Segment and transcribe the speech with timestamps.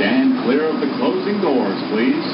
[0.00, 2.24] Stand clear of the closing doors, please.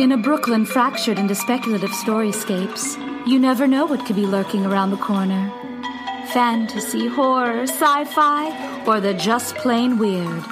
[0.00, 2.96] In a Brooklyn fractured into speculative storyscapes,
[3.26, 5.52] you never know what could be lurking around the corner.
[6.32, 10.44] Fantasy, horror, sci fi, or the just plain weird.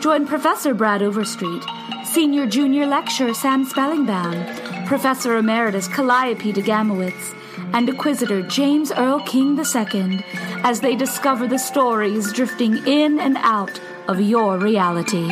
[0.00, 1.62] Join Professor Brad Overstreet,
[2.04, 7.34] Senior Junior Lecturer Sam Spellingbound, Professor Emeritus Calliope de Gamowitz,
[7.72, 10.24] and Inquisitor James Earl King II
[10.62, 15.30] as they discover the stories drifting in and out of your reality.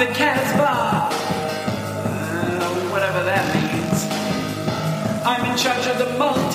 [0.00, 1.10] The Casbah.
[2.62, 4.06] Uh, whatever that means.
[5.26, 6.49] I'm in charge of the multiverse.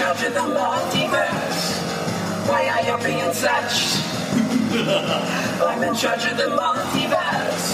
[0.00, 1.62] Charge of the multiverse.
[2.48, 4.00] Why are you being such?
[5.68, 7.68] I'm in charge of the multiverse.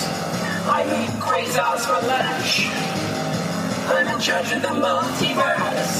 [0.66, 2.66] I eat quasars for lunch.
[3.94, 5.98] I'm in charge of the multiverse.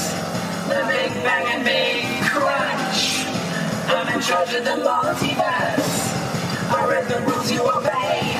[0.67, 3.23] The Big Bang and Big Crunch.
[3.87, 5.95] I'm in charge of the multiverse.
[6.75, 8.35] I read the rules you obey.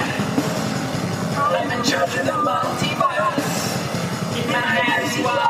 [1.56, 3.56] I'm in charge of the multiverse.
[4.52, 5.26] My hands you.
[5.26, 5.47] I'm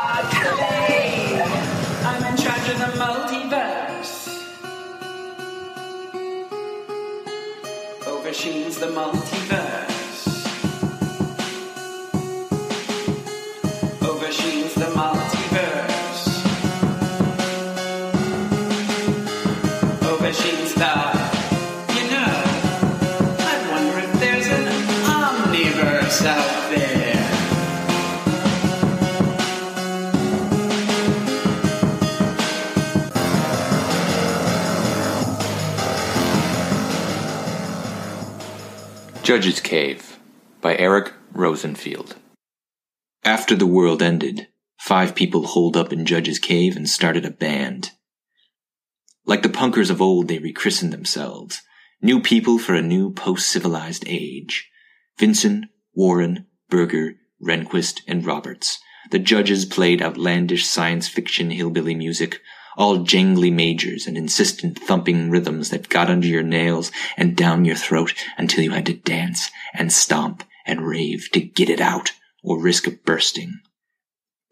[2.70, 4.44] in the multiverse.
[8.06, 9.87] Oversheens the multiverse.
[39.28, 40.18] Judge's Cave
[40.62, 42.16] by Eric Rosenfield.
[43.24, 44.48] After the world ended,
[44.78, 47.90] five people holed up in Judge's Cave and started a band.
[49.26, 51.60] Like the punkers of old, they rechristened themselves.
[52.00, 54.70] New people for a new post-civilized age.
[55.18, 58.78] Vinson, Warren, Burger, Rehnquist, and Roberts.
[59.10, 62.40] the judges played outlandish science fiction hillbilly music,
[62.78, 67.74] all jangly majors and insistent thumping rhythms that got under your nails and down your
[67.74, 72.62] throat until you had to dance and stomp and rave to get it out or
[72.62, 73.58] risk a bursting.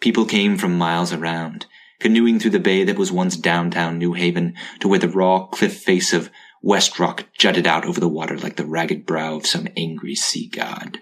[0.00, 1.66] People came from miles around,
[2.00, 5.78] canoeing through the bay that was once downtown New Haven to where the raw cliff
[5.78, 6.28] face of
[6.60, 10.48] West Rock jutted out over the water like the ragged brow of some angry sea
[10.48, 10.98] god.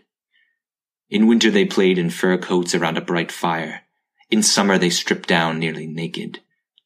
[1.09, 3.83] In winter they played in fur coats around a bright fire.
[4.31, 6.41] In summer they stripped down nearly naked.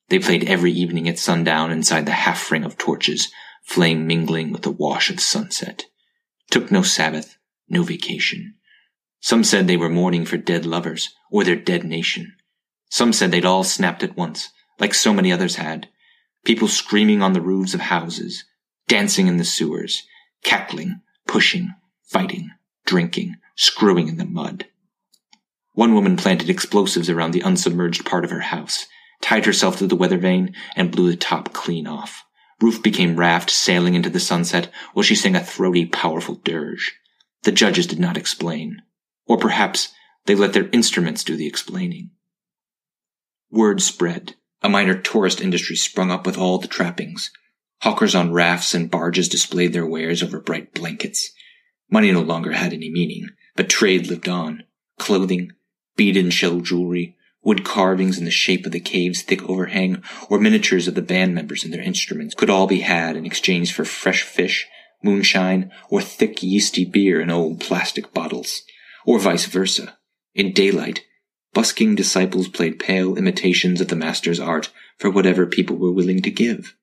[0.09, 3.31] They played every evening at sundown inside the half ring of torches,
[3.63, 5.85] flame mingling with the wash of sunset.
[6.51, 7.37] Took no Sabbath,
[7.69, 8.55] no vacation.
[9.21, 12.35] Some said they were mourning for dead lovers, or their dead nation.
[12.89, 15.89] Some said they'd all snapped at once, like so many others had.
[16.45, 18.45] People screaming on the roofs of houses,
[18.87, 20.05] dancing in the sewers,
[20.43, 22.51] cackling, pushing, fighting,
[22.87, 24.67] drinking, screwing in the mud.
[25.75, 28.87] One woman planted explosives around the unsubmerged part of her house,
[29.21, 32.25] tied herself to the weather vane, and blew the top clean off.
[32.61, 36.95] Roof became raft sailing into the sunset while she sang a throaty, powerful dirge.
[37.43, 38.83] The judges did not explain.
[39.27, 39.93] Or perhaps
[40.27, 42.11] they let their instruments do the explaining.
[43.51, 44.35] Word spread.
[44.63, 47.31] A minor tourist industry sprung up with all the trappings.
[47.83, 51.31] Hawkers on rafts and barges displayed their wares over bright blankets.
[51.91, 54.65] Money no longer had any meaning, but trade lived on.
[54.99, 55.53] Clothing,
[55.97, 57.17] bead and shell jewelry,
[57.49, 61.35] wood carvings in the shape of the cave's thick overhang, or miniatures of the band
[61.35, 64.67] members and their instruments could all be had in exchange for fresh fish,
[65.03, 68.65] moonshine, or thick yeasty beer in old plastic bottles,
[69.07, 69.97] or vice versa.
[70.35, 71.07] In daylight,
[71.55, 76.31] busking disciples played pale imitations of the master's art for whatever people were willing to
[76.31, 76.75] give.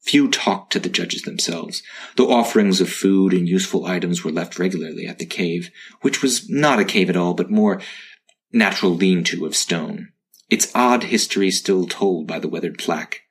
[0.00, 1.84] Few talked to the judges themselves,
[2.16, 5.70] though offerings of food and useful items were left regularly at the cave,
[6.00, 7.80] which was not a cave at all, but more
[8.52, 10.12] natural lean-to of stone.
[10.50, 13.22] Its odd history still told by the weathered plaque.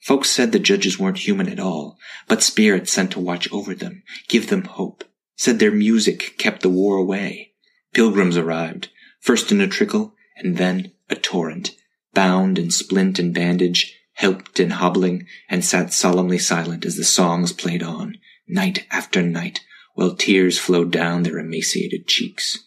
[0.00, 4.02] Folks said the judges weren't human at all, but spirits sent to watch over them,
[4.28, 5.04] give them hope.
[5.36, 7.52] Said their music kept the war away.
[7.94, 8.88] Pilgrims arrived,
[9.20, 11.76] first in a trickle, and then a torrent,
[12.12, 17.52] bound in splint and bandage, helped in hobbling, and sat solemnly silent as the songs
[17.52, 18.18] played on,
[18.48, 19.60] night after night,
[19.94, 22.64] while tears flowed down their emaciated cheeks.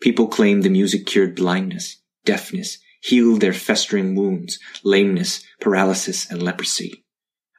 [0.00, 7.04] People claimed the music cured blindness, deafness, healed their festering wounds, lameness, paralysis, and leprosy.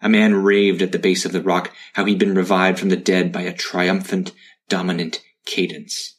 [0.01, 2.95] A man raved at the base of the rock how he'd been revived from the
[2.95, 4.31] dead by a triumphant,
[4.69, 6.15] dominant cadence.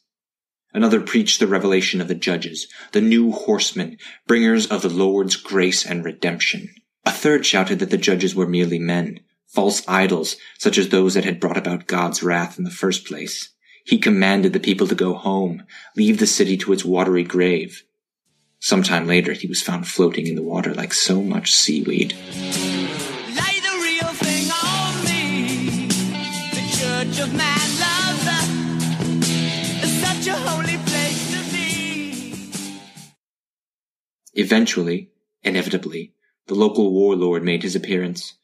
[0.73, 3.97] Another preached the revelation of the judges, the new horsemen,
[4.27, 6.69] bringers of the Lord's grace and redemption.
[7.05, 11.25] A third shouted that the judges were merely men, false idols, such as those that
[11.25, 13.53] had brought about God's wrath in the first place.
[13.91, 15.65] He commanded the people to go home,
[15.97, 17.83] leave the city to its watery grave.
[18.61, 22.13] Some time later, he was found floating in the water like so much seaweed.
[22.13, 25.89] Lay the real thing on me.
[26.53, 28.29] The church of man loves
[29.83, 32.53] is such a holy place to be.
[34.35, 35.11] Eventually,
[35.43, 36.15] inevitably,
[36.47, 38.35] the local warlord made his appearance,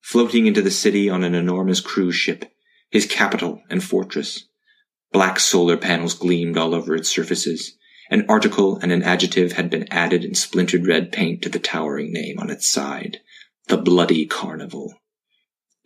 [0.00, 2.50] floating into the city on an enormous cruise ship,
[2.88, 4.47] his capital and fortress.
[5.12, 7.76] Black solar panels gleamed all over its surfaces.
[8.10, 12.12] An article and an adjective had been added in splintered red paint to the towering
[12.12, 13.18] name on its side.
[13.68, 14.94] The Bloody Carnival.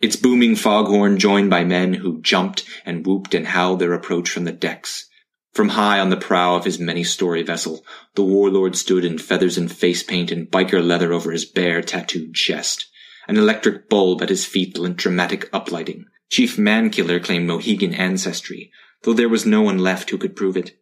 [0.01, 4.43] Its booming foghorn joined by men who jumped and whooped and howled their approach from
[4.43, 5.07] the decks.
[5.53, 9.71] From high on the prow of his many-story vessel, the warlord stood in feathers and
[9.71, 12.87] face paint and biker leather over his bare, tattooed chest.
[13.27, 16.05] An electric bulb at his feet lent dramatic uplighting.
[16.29, 18.71] Chief Mankiller claimed Mohegan ancestry,
[19.03, 20.77] though there was no one left who could prove it.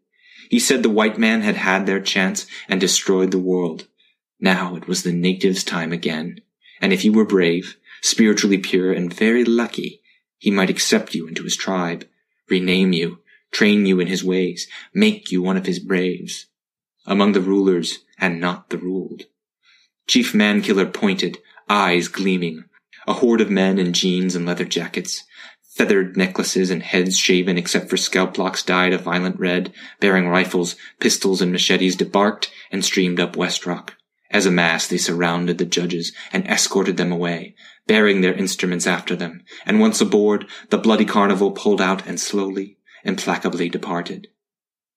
[0.49, 3.87] He said the white man had had their chance and destroyed the world.
[4.39, 6.39] Now it was the native's time again.
[6.81, 10.01] And if you were brave, spiritually pure, and very lucky,
[10.37, 12.07] he might accept you into his tribe,
[12.49, 13.19] rename you,
[13.51, 16.47] train you in his ways, make you one of his braves.
[17.05, 19.23] Among the rulers, and not the ruled.
[20.07, 21.37] Chief Mankiller pointed,
[21.69, 22.65] eyes gleaming.
[23.07, 25.23] A horde of men in jeans and leather jackets,
[25.73, 30.75] feathered necklaces and heads shaven except for scalp locks dyed a violent red, bearing rifles,
[30.99, 33.95] pistols, and machetes debarked and streamed up West Rock.
[34.29, 37.55] As a mass, they surrounded the judges and escorted them away,
[37.87, 42.77] bearing their instruments after them, and once aboard, the bloody carnival pulled out and slowly,
[43.05, 44.27] implacably departed.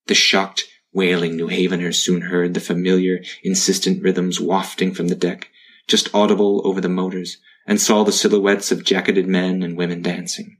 [0.07, 5.49] The shocked, wailing New Haveners soon heard the familiar, insistent rhythms wafting from the deck,
[5.87, 10.57] just audible over the motors, and saw the silhouettes of jacketed men and women dancing.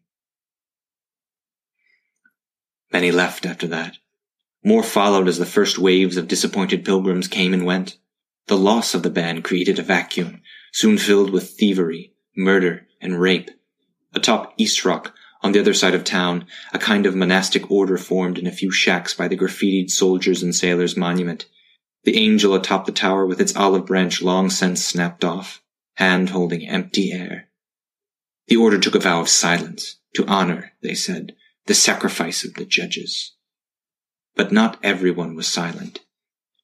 [2.91, 3.97] Many left after that.
[4.63, 7.97] More followed as the first waves of disappointed pilgrims came and went.
[8.47, 13.51] The loss of the band created a vacuum, soon filled with thievery, murder, and rape.
[14.13, 18.37] Atop East Rock, on the other side of town, a kind of monastic order formed
[18.37, 21.45] in a few shacks by the graffitied soldiers and sailors monument.
[22.03, 25.61] The angel atop the tower with its olive branch long since snapped off,
[25.95, 27.49] hand holding empty air.
[28.47, 32.65] The order took a vow of silence, to honor, they said, the sacrifice of the
[32.65, 33.33] judges.
[34.35, 36.01] But not everyone was silent.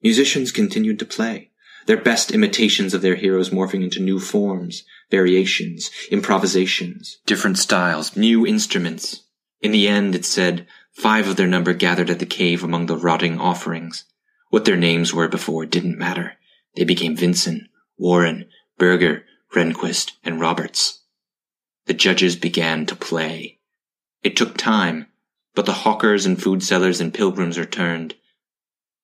[0.03, 1.51] Musicians continued to play,
[1.85, 8.45] their best imitations of their heroes morphing into new forms, variations, improvisations, different styles, new
[8.45, 9.23] instruments.
[9.61, 12.97] In the end, it said, five of their number gathered at the cave among the
[12.97, 14.05] rotting offerings.
[14.49, 16.33] What their names were before didn't matter.
[16.75, 20.99] They became Vinson, Warren, Burger, Rehnquist, and Roberts.
[21.85, 23.59] The judges began to play.
[24.23, 25.07] It took time,
[25.55, 28.15] but the hawkers and food sellers and pilgrims returned.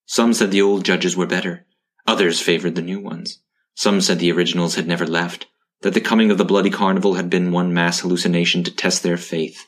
[0.05, 1.65] Some said the old judges were better.
[2.05, 3.39] Others favored the new ones.
[3.73, 5.47] Some said the originals had never left,
[5.81, 9.17] that the coming of the bloody carnival had been one mass hallucination to test their
[9.17, 9.67] faith.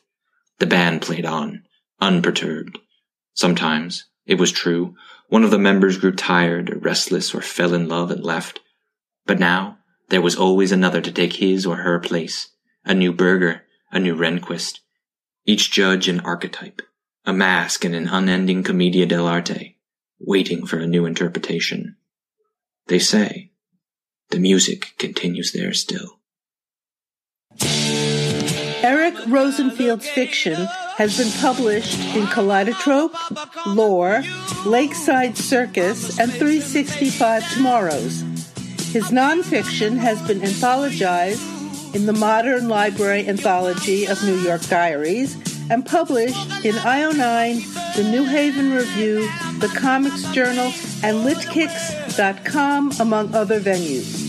[0.59, 1.63] The band played on,
[1.99, 2.79] unperturbed.
[3.33, 4.95] Sometimes, it was true,
[5.27, 8.59] one of the members grew tired or restless or fell in love and left.
[9.25, 9.77] But now,
[10.09, 12.49] there was always another to take his or her place.
[12.85, 14.79] A new Burger, a new Rehnquist,
[15.45, 16.81] each judge an archetype,
[17.25, 19.75] a mask in an unending commedia dell'arte,
[20.19, 21.95] waiting for a new interpretation.
[22.87, 23.51] They say,
[24.29, 26.19] the music continues there still.
[28.81, 30.55] Eric Rosenfield's fiction
[30.97, 33.13] has been published in Kaleidotrope,
[33.65, 34.23] Lore,
[34.65, 38.21] Lakeside Circus, and 365 Tomorrows.
[38.91, 41.58] His nonfiction has been anthologized
[41.93, 45.35] in the Modern Library Anthology of New York Diaries
[45.71, 49.21] and published in IO9, the New Haven Review,
[49.59, 50.71] the Comics Journal,
[51.03, 54.27] and Litkicks.com, among other venues.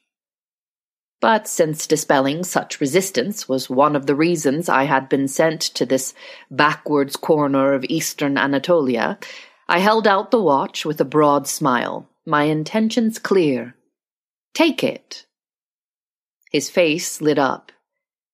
[1.22, 5.86] But since dispelling such resistance was one of the reasons I had been sent to
[5.86, 6.14] this
[6.52, 9.18] backwards corner of eastern Anatolia,
[9.68, 13.76] I held out the watch with a broad smile, my intentions clear.
[14.54, 15.26] Take it.
[16.52, 17.72] His face lit up.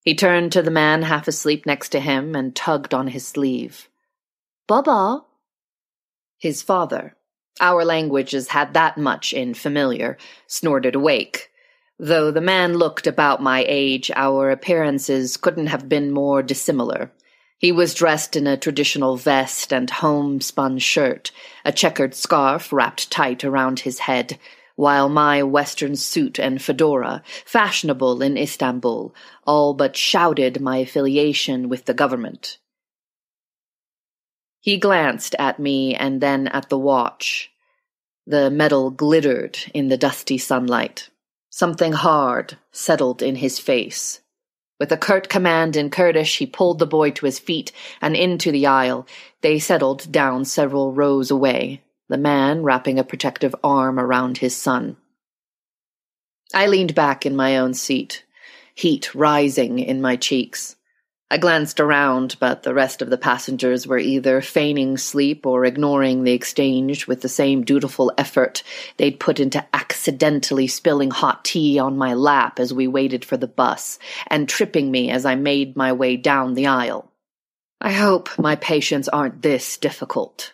[0.04, 3.88] He turned to the man half asleep next to him and tugged on his sleeve.
[4.68, 5.24] Baba?
[6.38, 7.16] His father,
[7.62, 11.52] our languages had that much in familiar, snorted awake.
[11.98, 17.12] Though the man looked about my age, our appearances couldn't have been more dissimilar.
[17.60, 21.32] He was dressed in a traditional vest and homespun shirt,
[21.64, 24.40] a checkered scarf wrapped tight around his head,
[24.76, 29.14] while my western suit and fedora, fashionable in Istanbul,
[29.46, 32.58] all but shouted my affiliation with the government.
[34.60, 37.51] He glanced at me and then at the watch.
[38.28, 41.10] The metal glittered in the dusty sunlight.
[41.50, 44.22] Something hard settled in his face.
[44.80, 48.52] With a curt command in Kurdish, he pulled the boy to his feet and into
[48.52, 49.08] the aisle.
[49.42, 54.98] They settled down several rows away, the man wrapping a protective arm around his son.
[56.54, 58.24] I leaned back in my own seat,
[58.74, 60.76] heat rising in my cheeks.
[61.32, 66.26] I glanced around, but the rest of the passengers were either feigning sleep or ignoring
[66.26, 68.64] the exchange with the same dutiful effort
[68.98, 73.48] they'd put into accidentally spilling hot tea on my lap as we waited for the
[73.48, 73.98] bus
[74.28, 77.10] and tripping me as I made my way down the aisle.
[77.80, 80.52] I hope my patients aren't this difficult.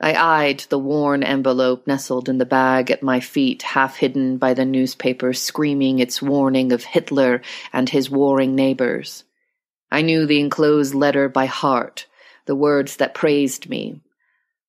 [0.00, 4.54] I eyed the worn envelope nestled in the bag at my feet, half hidden by
[4.54, 9.24] the newspaper screaming its warning of Hitler and his warring neighbors.
[9.90, 12.06] I knew the enclosed letter by heart,
[12.46, 14.00] the words that praised me.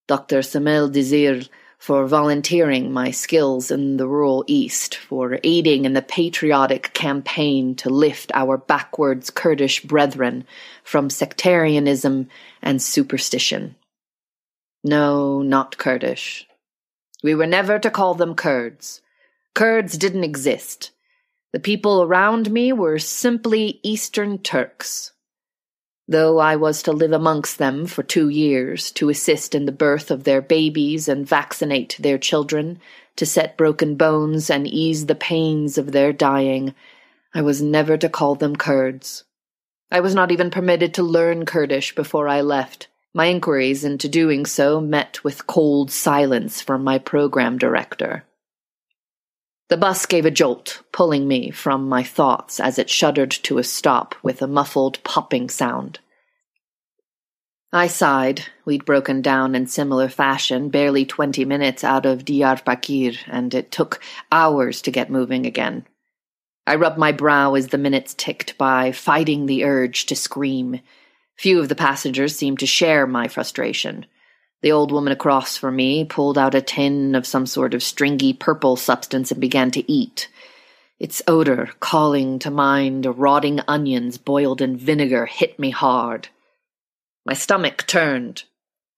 [0.08, 0.42] Dr.
[0.42, 1.42] Samel Desir
[1.80, 7.90] for volunteering my skills in the rural East, for aiding in the patriotic campaign to
[7.90, 10.46] lift our backwards Kurdish brethren
[10.84, 12.28] from sectarianism
[12.62, 13.76] and superstition.
[14.84, 16.48] No, not Kurdish.
[17.24, 19.02] We were never to call them Kurds.
[19.56, 20.92] Kurds didn't exist.
[21.52, 25.14] The people around me were simply Eastern Turks.
[26.08, 30.12] Though I was to live amongst them for two years, to assist in the birth
[30.12, 32.80] of their babies and vaccinate their children,
[33.16, 36.74] to set broken bones and ease the pains of their dying,
[37.34, 39.24] I was never to call them Kurds.
[39.92, 42.88] I was not even permitted to learn Kurdish before I left.
[43.14, 48.24] My inquiries into doing so met with cold silence from my program director.
[49.70, 53.64] The bus gave a jolt, pulling me from my thoughts as it shuddered to a
[53.64, 56.00] stop with a muffled popping sound.
[57.72, 58.48] I sighed.
[58.66, 64.02] We'd broken down in similar fashion barely twenty minutes out of Diyarbakir, and it took
[64.32, 65.86] hours to get moving again.
[66.66, 70.82] I rubbed my brow as the minutes ticked by, fighting the urge to scream.
[71.38, 74.08] Few of the passengers seemed to share my frustration.
[74.62, 78.34] The old woman across from me pulled out a tin of some sort of stringy
[78.34, 80.30] purple substance and began to eat.
[81.00, 86.28] Its odor, calling to mind rotting onions boiled in vinegar, hit me hard.
[87.26, 88.44] My stomach turned.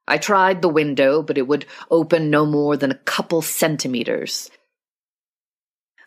[0.07, 4.49] I tried the window, but it would open no more than a couple centimeters.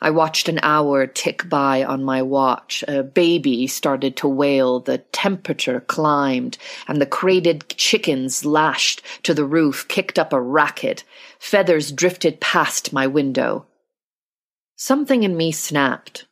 [0.04, 2.84] I watched an hour tick by on my watch.
[2.86, 9.46] A baby started to wail, the temperature climbed, and the crated chickens lashed to the
[9.46, 11.04] roof, kicked up a racket.
[11.38, 13.64] Feathers drifted past my window.
[14.76, 16.26] Something in me snapped.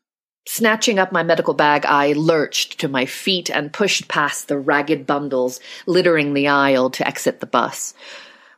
[0.47, 5.07] Snatching up my medical bag, I lurched to my feet and pushed past the ragged
[5.07, 7.95] bundles littering the aisle to exit the bus.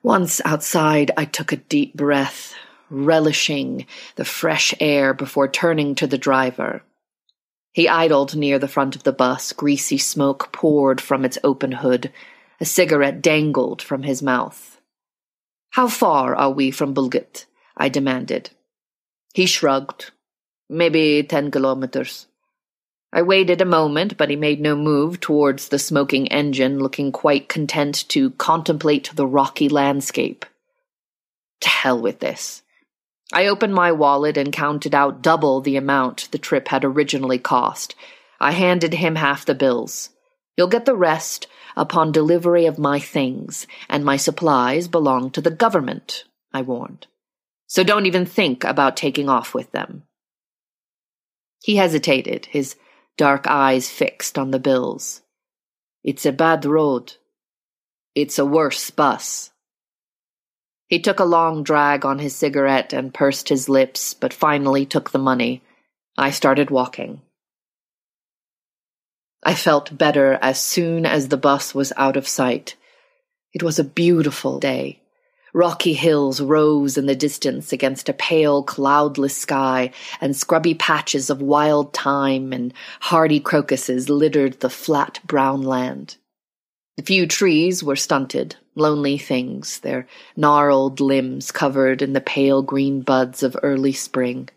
[0.03, 2.57] Once outside, I took a deep breath
[2.95, 6.83] relishing the fresh air before turning to the driver.
[7.73, 12.13] He idled near the front of the bus, greasy smoke poured from its open hood.
[12.61, 14.81] A cigarette dangled from his mouth.
[15.71, 17.47] How far are we from Bulgat?
[17.77, 18.51] I demanded.
[19.35, 20.13] He shrugged.
[20.71, 22.29] Maybe ten kilometers.
[23.13, 27.49] I waited a moment, but he made no move towards the smoking engine, looking quite
[27.49, 30.45] content to contemplate the rocky landscape.
[31.61, 32.64] To hell with this.
[33.33, 37.95] I opened my wallet and counted out double the amount the trip had originally cost.
[38.39, 40.11] I handed him half the bills.
[40.57, 45.51] You'll get the rest upon delivery of my things, and my supplies belong to the
[45.51, 47.07] government, I warned.
[47.67, 50.05] So don't even think about taking off with them.
[51.63, 52.77] He hesitated, his
[53.17, 55.23] dark eyes fixed on the bills.
[56.05, 57.15] It's a bad road.
[58.15, 59.51] It's a worse bus.
[60.89, 65.11] He took a long drag on his cigarette and pursed his lips, but finally took
[65.11, 65.63] the money.
[66.17, 67.23] I started walking.
[69.43, 72.77] I felt better as soon as the bus was out of sight.
[73.53, 75.01] It was a beautiful day.
[75.53, 81.41] Rocky hills rose in the distance against a pale, cloudless sky, and scrubby patches of
[81.41, 86.17] wild thyme and hardy crocuses littered the flat brown land.
[86.97, 90.07] The few trees were stunted, lonely things, their
[90.37, 94.49] gnarled limbs covered in the pale green buds of early spring.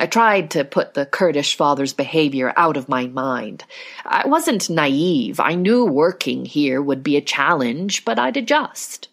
[0.00, 3.64] I tried to put the Kurdish father's behavior out of my mind.
[4.04, 5.40] I wasn't naive.
[5.40, 9.08] I knew working here would be a challenge, but I'd adjust.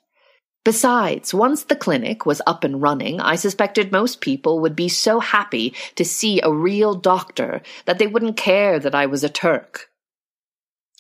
[0.64, 5.20] Besides, once the clinic was up and running, I suspected most people would be so
[5.20, 9.90] happy to see a real doctor that they wouldn't care that I was a Turk.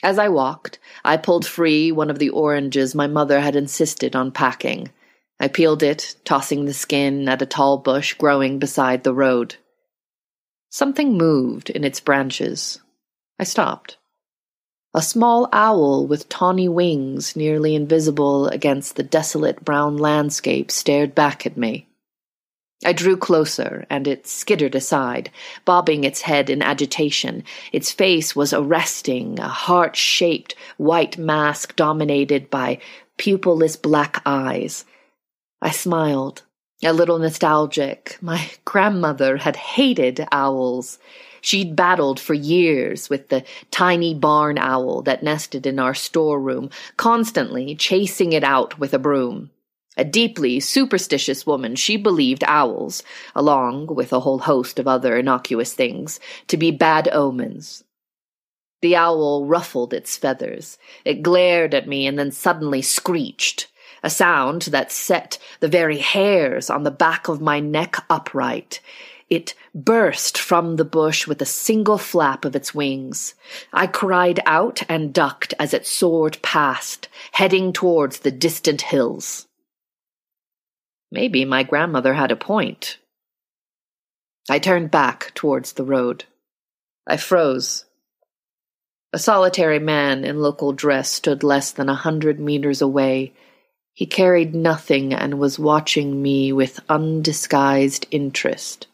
[0.03, 4.31] As I walked, I pulled free one of the oranges my mother had insisted on
[4.31, 4.91] packing.
[5.39, 9.55] I peeled it, tossing the skin at a tall bush growing beside the road.
[10.69, 12.79] Something moved in its branches.
[13.39, 13.97] I stopped.
[14.93, 21.45] A small owl with tawny wings, nearly invisible against the desolate brown landscape, stared back
[21.45, 21.88] at me.
[22.83, 25.31] I drew closer, and it skittered aside,
[25.63, 27.43] bobbing its head in agitation.
[27.71, 32.79] Its face was arresting, a heart shaped white mask dominated by
[33.17, 34.83] pupilless black eyes.
[35.61, 36.43] I smiled,
[36.83, 38.17] a little nostalgic.
[38.21, 40.99] My grandmother had hated owls.
[41.39, 47.75] She'd battled for years with the tiny barn owl that nested in our storeroom, constantly
[47.75, 49.51] chasing it out with a broom.
[49.97, 53.01] A deeply superstitious woman, she believed owls,
[53.34, 57.84] along with a whole host of other innocuous things, to be bad omens.
[58.81, 60.77] The owl ruffled its feathers.
[61.05, 63.67] It glared at me and then suddenly screeched,
[64.03, 68.81] a sound that set the very hairs on the back of my neck upright.
[69.29, 73.34] It burst from the bush with a single flap of its wings.
[73.73, 79.47] I cried out and ducked as it soared past, heading towards the distant hills.
[81.11, 82.97] Maybe my grandmother had a point.
[84.49, 86.25] I turned back towards the road.
[87.07, 87.85] I froze.
[89.13, 93.33] A solitary man in local dress stood less than a hundred meters away.
[93.93, 98.87] He carried nothing and was watching me with undisguised interest.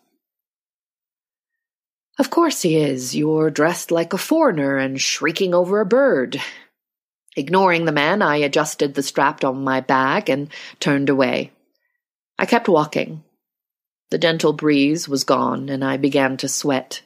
[2.20, 3.16] Of course he is.
[3.16, 6.40] You're dressed like a foreigner and shrieking over a bird.
[7.36, 11.52] Ignoring the man, I adjusted the strap on my bag and turned away.
[12.42, 13.24] I kept walking.
[14.10, 17.04] The gentle breeze was gone, and I began to sweat.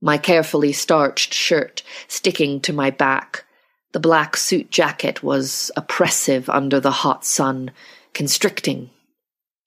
[0.00, 3.44] My carefully starched shirt sticking to my back.
[3.92, 7.70] The black suit jacket was oppressive under the hot sun,
[8.14, 8.88] constricting.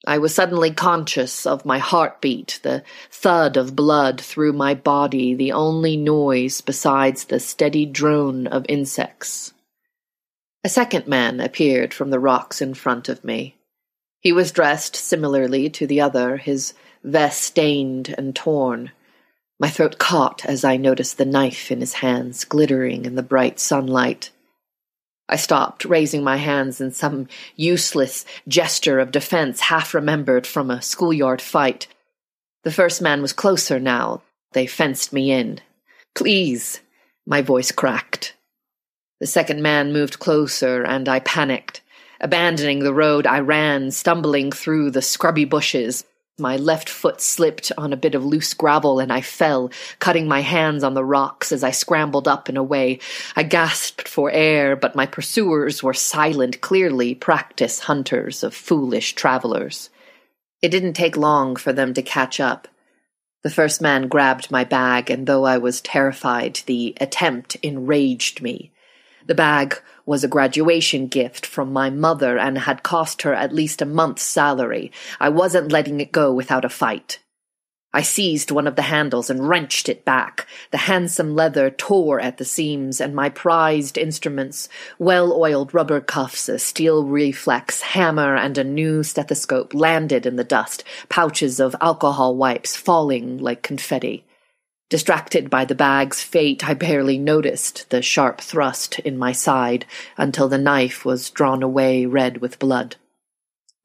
[0.07, 5.51] I was suddenly conscious of my heartbeat, the thud of blood through my body, the
[5.51, 9.53] only noise besides the steady drone of insects.
[10.63, 13.58] A second man appeared from the rocks in front of me.
[14.19, 18.91] He was dressed similarly to the other, his vest stained and torn.
[19.59, 23.59] My throat caught as I noticed the knife in his hands glittering in the bright
[23.59, 24.31] sunlight.
[25.29, 30.81] I stopped, raising my hands in some useless gesture of defense half remembered from a
[30.81, 31.87] schoolyard fight.
[32.63, 34.23] The first man was closer now.
[34.53, 35.59] They fenced me in.
[36.15, 36.81] Please,
[37.27, 38.35] my voice cracked.
[39.19, 41.81] The second man moved closer, and I panicked.
[42.21, 46.03] Abandoning the road, I ran, stumbling through the scrubby bushes.
[46.37, 50.41] My left foot slipped on a bit of loose gravel and I fell, cutting my
[50.41, 52.99] hands on the rocks as I scrambled up and away.
[53.35, 59.89] I gasped for air, but my pursuers were silent, clearly practice hunters of foolish travelers.
[60.61, 62.67] It didn't take long for them to catch up.
[63.43, 68.71] The first man grabbed my bag, and though I was terrified, the attempt enraged me.
[69.25, 73.79] The bag was a graduation gift from my mother and had cost her at least
[73.79, 74.91] a month's salary.
[75.19, 77.19] I wasn't letting it go without a fight.
[77.93, 80.47] I seized one of the handles and wrenched it back.
[80.71, 84.67] The handsome leather tore at the seams, and my prized instruments,
[84.97, 90.43] well oiled rubber cuffs, a steel reflex, hammer, and a new stethoscope landed in the
[90.43, 94.25] dust, pouches of alcohol wipes falling like confetti.
[94.89, 99.85] Distracted by the bag's fate, I barely noticed the sharp thrust in my side
[100.17, 102.95] until the knife was drawn away red with blood.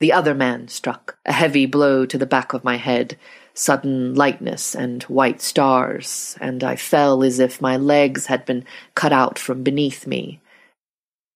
[0.00, 3.18] The other man struck, a heavy blow to the back of my head,
[3.52, 8.64] sudden lightness and white stars, and I fell as if my legs had been
[8.94, 10.40] cut out from beneath me.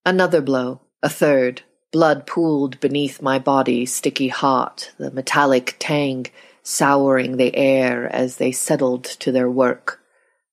[0.05, 6.27] Another blow, a third, blood pooled beneath my body, sticky hot, the metallic tang
[6.69, 10.03] souring the air as they settled to their work,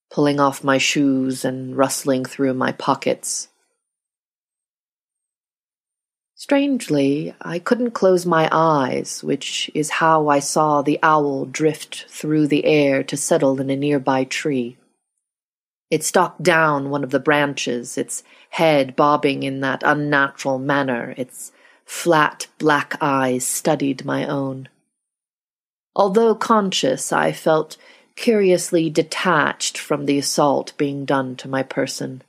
[0.09, 3.49] pulling off my shoes and rustling through my pockets.
[6.35, 12.47] Strangely, I couldn't close my eyes, which is how I saw the owl drift through
[12.47, 14.77] the air to settle in a nearby tree.
[15.91, 21.51] It stalked down one of the branches, its head bobbing in that unnatural manner, its
[21.83, 24.69] flat black eyes studied my own.
[25.95, 27.77] Although conscious, I felt
[28.15, 32.21] curiously detached from the assault being done to my person.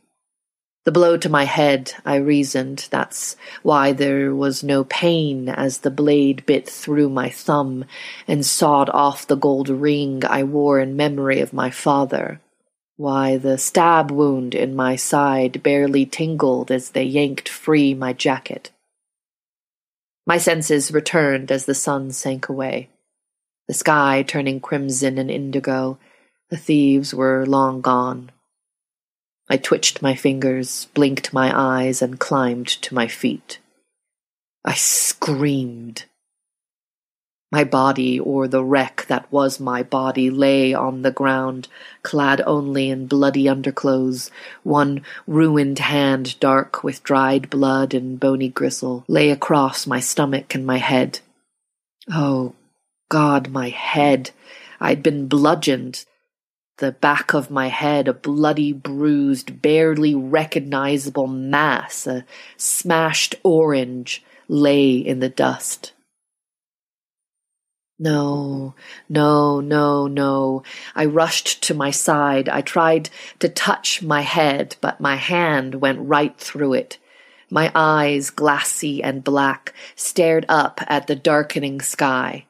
[0.85, 5.91] The blow to my head, I reasoned, that's why there was no pain as the
[5.91, 7.87] blade bit through my thumb
[8.29, 12.41] and sawed off the gold ring I wore in memory of my father.
[12.97, 18.71] Why the stab wound in my side barely tingled as they yanked free my jacket.
[20.25, 22.91] My senses returned as the sun sank away
[23.67, 25.99] the sky turning crimson and indigo,
[26.51, 28.31] The thieves were long gone.
[29.49, 33.59] I twitched my fingers, blinked my eyes, and climbed to my feet.
[34.65, 36.05] I screamed.
[37.53, 41.69] My body, or the wreck that was my body, lay on the ground,
[42.03, 44.33] clad only in bloody underclothes.
[44.65, 50.67] One ruined hand, dark with dried blood and bony gristle, lay across my stomach and
[50.67, 51.21] my head.
[52.13, 52.55] Oh,
[53.09, 54.31] God, my head!
[54.81, 56.05] I'd been bludgeoned.
[56.79, 64.97] The back of my head, a bloody, bruised, barely recognizable mass, a smashed orange, lay
[64.97, 65.93] in the dust.
[67.99, 68.75] No,
[69.09, 70.63] no, no, no.
[70.95, 72.47] I rushed to my side.
[72.49, 76.99] I tried to touch my head, but my hand went right through it.
[77.49, 82.45] My eyes, glassy and black, stared up at the darkening sky.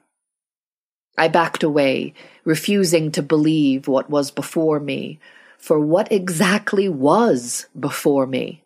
[1.17, 5.19] I backed away, refusing to believe what was before me,
[5.57, 8.63] for what exactly was before me?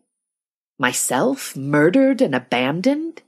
[0.77, 3.21] Myself murdered and abandoned?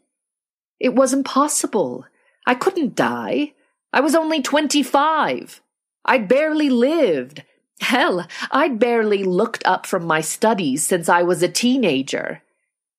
[0.79, 2.05] It was impossible.
[2.45, 3.53] I couldn't die.
[3.93, 5.61] I was only 25.
[6.03, 7.43] I'd barely lived.
[7.79, 12.41] Hell, I'd barely looked up from my studies since I was a teenager.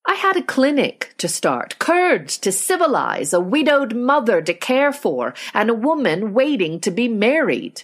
[0.07, 5.35] I had a clinic to start, Kurds to civilize, a widowed mother to care for,
[5.55, 7.83] and a woman waiting to be married.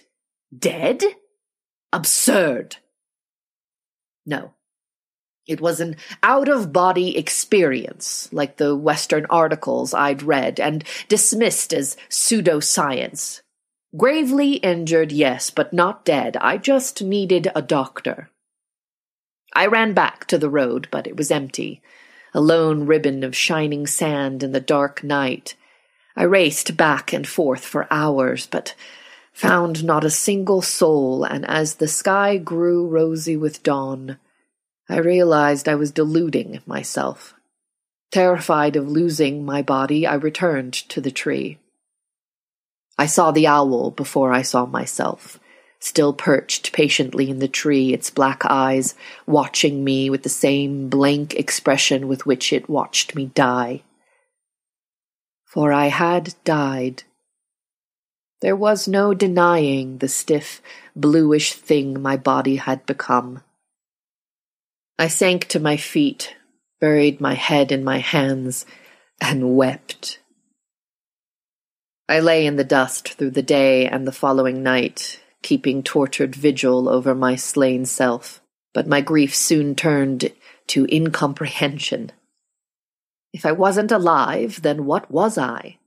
[0.55, 1.03] Dead?
[1.91, 2.77] Absurd.
[4.25, 4.53] No.
[5.47, 11.73] It was an out of body experience, like the Western articles I'd read and dismissed
[11.73, 13.41] as pseudoscience.
[13.97, 16.37] Gravely injured, yes, but not dead.
[16.37, 18.29] I just needed a doctor.
[19.53, 21.81] I ran back to the road, but it was empty
[22.33, 25.55] a lone ribbon of shining sand in the dark night.
[26.15, 28.75] I raced back and forth for hours, but
[29.33, 34.17] found not a single soul, and as the sky grew rosy with dawn,
[34.89, 37.33] I realized I was deluding myself.
[38.11, 41.59] Terrified of losing my body, I returned to the tree.
[42.97, 45.39] I saw the owl before I saw myself
[45.81, 51.33] still perched patiently in the tree, its black eyes watching me with the same blank
[51.33, 53.81] expression with which it watched me die.
[55.43, 57.03] For I had died.
[58.41, 60.61] There was no denying the stiff,
[60.95, 63.43] bluish thing my body had become.
[64.99, 66.35] I sank to my feet,
[66.79, 68.67] buried my head in my hands,
[69.19, 70.19] and wept.
[72.07, 76.87] I lay in the dust through the day and the following night, keeping tortured vigil
[76.87, 78.41] over my slain self,
[78.73, 80.31] but my grief soon turned
[80.67, 82.11] to incomprehension.
[83.33, 85.77] If I wasn't alive, then what was I?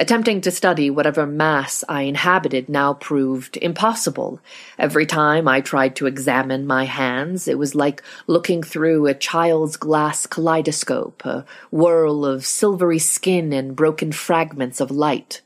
[0.00, 4.40] Attempting to study whatever mass I inhabited now proved impossible.
[4.78, 9.76] Every time I tried to examine my hands, it was like looking through a child's
[9.76, 15.42] glass kaleidoscope, a whirl of silvery skin and broken fragments of light.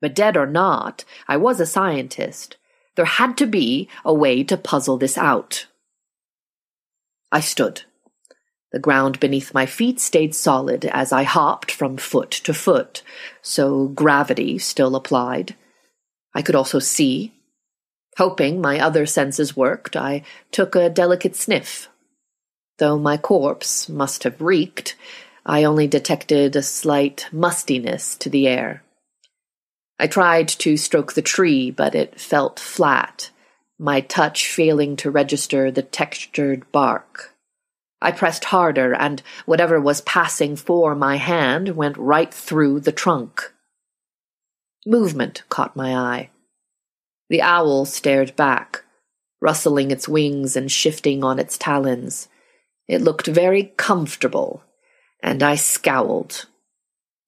[0.00, 2.56] But dead or not, I was a scientist.
[2.94, 5.66] There had to be a way to puzzle this out.
[7.30, 7.82] I stood.
[8.72, 13.02] The ground beneath my feet stayed solid as I hopped from foot to foot,
[13.40, 15.54] so gravity still applied.
[16.34, 17.32] I could also see.
[18.18, 21.88] Hoping my other senses worked, I took a delicate sniff.
[22.78, 24.96] Though my corpse must have reeked,
[25.46, 28.82] I only detected a slight mustiness to the air.
[29.98, 33.30] I tried to stroke the tree, but it felt flat,
[33.78, 37.34] my touch failing to register the textured bark.
[38.00, 43.52] I pressed harder, and whatever was passing for my hand went right through the trunk.
[44.86, 46.30] Movement caught my eye.
[47.28, 48.84] The owl stared back,
[49.40, 52.28] rustling its wings and shifting on its talons.
[52.86, 54.62] It looked very comfortable,
[55.20, 56.46] and I scowled.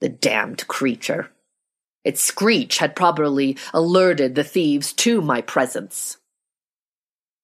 [0.01, 1.31] The damned creature.
[2.05, 6.17] Its screech had probably alerted the thieves to my presence.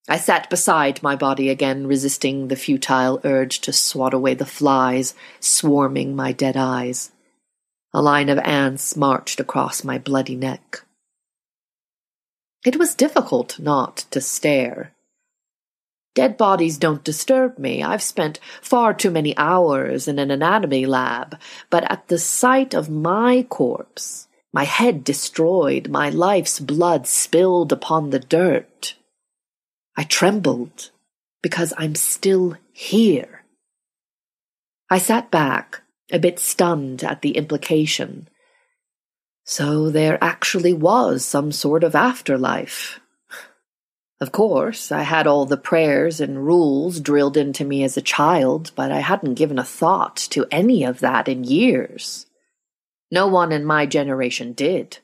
[0.08, 5.14] I sat beside my body again, resisting the futile urge to swat away the flies
[5.40, 7.10] swarming my dead eyes.
[7.92, 10.84] A line of ants marched across my bloody neck.
[12.64, 14.92] It was difficult not to stare.
[16.14, 17.82] Dead bodies don't disturb me.
[17.82, 21.38] I've spent far too many hours in an anatomy lab,
[21.68, 24.25] but at the sight of my corpse,
[24.56, 28.94] my head destroyed, my life's blood spilled upon the dirt.
[29.98, 30.92] I trembled
[31.42, 33.44] because I'm still here.
[34.88, 38.30] I sat back, a bit stunned at the implication.
[39.44, 42.98] So there actually was some sort of afterlife.
[44.22, 48.70] Of course, I had all the prayers and rules drilled into me as a child,
[48.74, 52.25] but I hadn't given a thought to any of that in years.
[53.10, 54.98] No one in my generation did.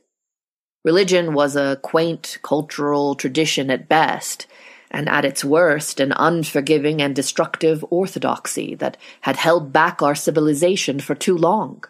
[0.84, 4.46] Religion was a quaint cultural tradition at best,
[4.90, 10.98] and at its worst, an unforgiving and destructive orthodoxy that had held back our civilization
[10.98, 11.84] for too long.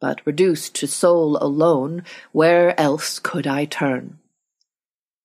[0.00, 4.18] But reduced to soul alone, where else could I turn?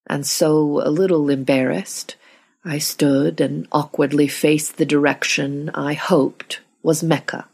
[0.07, 2.15] And so, a little embarrassed,
[2.63, 7.47] I stood and awkwardly faced the direction I hoped was Mecca.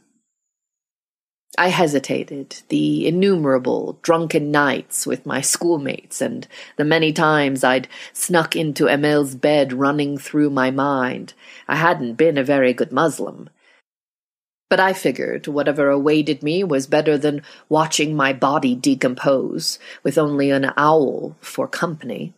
[1.55, 8.55] I hesitated, the innumerable drunken nights with my schoolmates and the many times I'd snuck
[8.55, 11.33] into Emil's bed running through my mind.
[11.67, 13.49] I hadn't been a very good Muslim.
[14.67, 20.49] But I figured whatever awaited me was better than watching my body decompose with only
[20.49, 22.33] an owl for company.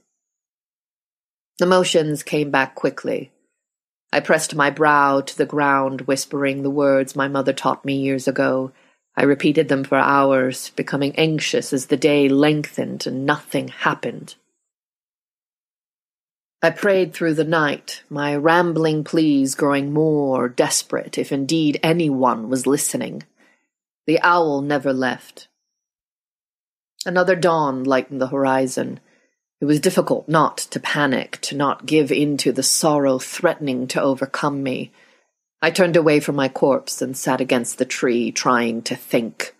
[1.61, 3.31] Emotions came back quickly.
[4.11, 8.27] I pressed my brow to the ground, whispering the words my mother taught me years
[8.27, 8.73] ago.
[9.17, 14.35] I repeated them for hours, becoming anxious as the day lengthened and nothing happened.
[16.61, 22.65] I prayed through the night, my rambling pleas growing more desperate, if indeed anyone was
[22.65, 23.23] listening.
[24.07, 25.47] The owl never left.
[27.05, 28.99] Another dawn lightened the horizon.
[29.61, 34.01] It was difficult not to panic, to not give in to the sorrow threatening to
[34.01, 34.91] overcome me.
[35.61, 39.55] I turned away from my corpse and sat against the tree, trying to think.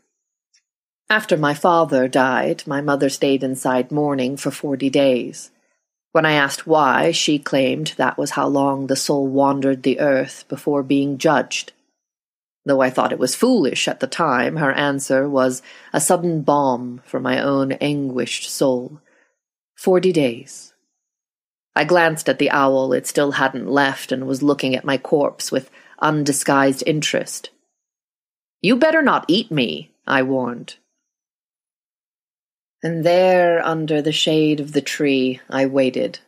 [1.10, 5.52] After my father died, my mother stayed inside mourning for forty days.
[6.12, 10.46] When I asked why, she claimed that was how long the soul wandered the earth
[10.48, 11.74] before being judged.
[12.66, 15.62] Though I thought it was foolish at the time, her answer was
[15.94, 19.02] a sudden balm for my own anguished soul.
[19.76, 20.74] Forty days.
[21.76, 25.52] I glanced at the owl, it still hadn't left, and was looking at my corpse
[25.52, 27.50] with undisguised interest.
[28.62, 30.76] You better not eat me, I warned.
[32.84, 36.20] And there, under the shade of the tree, I waited.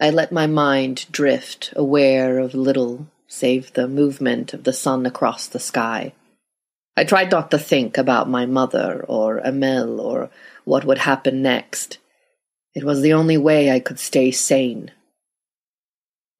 [0.00, 5.46] I let my mind drift, aware of little save the movement of the sun across
[5.46, 6.12] the sky.
[6.96, 10.30] I tried not to think about my mother or Emil or
[10.64, 11.98] what would happen next.
[12.74, 14.90] It was the only way I could stay sane.